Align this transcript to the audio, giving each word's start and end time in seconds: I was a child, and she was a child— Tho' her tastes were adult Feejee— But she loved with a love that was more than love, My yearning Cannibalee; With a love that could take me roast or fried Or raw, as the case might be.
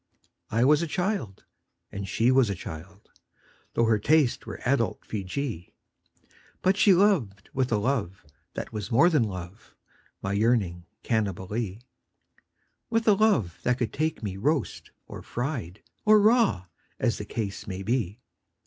I 0.49 0.65
was 0.65 0.81
a 0.81 0.87
child, 0.87 1.45
and 1.91 2.09
she 2.09 2.31
was 2.31 2.49
a 2.49 2.55
child— 2.55 3.11
Tho' 3.75 3.85
her 3.85 3.99
tastes 3.99 4.47
were 4.47 4.59
adult 4.65 5.05
Feejee— 5.05 5.73
But 6.63 6.75
she 6.75 6.91
loved 6.91 7.51
with 7.53 7.71
a 7.71 7.77
love 7.77 8.25
that 8.55 8.73
was 8.73 8.89
more 8.89 9.11
than 9.11 9.21
love, 9.21 9.75
My 10.19 10.33
yearning 10.33 10.87
Cannibalee; 11.03 11.81
With 12.89 13.07
a 13.07 13.13
love 13.13 13.59
that 13.61 13.77
could 13.77 13.93
take 13.93 14.23
me 14.23 14.37
roast 14.37 14.89
or 15.05 15.21
fried 15.21 15.83
Or 16.03 16.19
raw, 16.19 16.65
as 16.97 17.19
the 17.19 17.25
case 17.25 17.67
might 17.67 17.85
be. 17.85 18.19